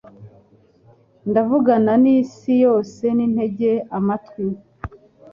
[1.29, 4.45] Ndavugana n'isi yose nintege amatwi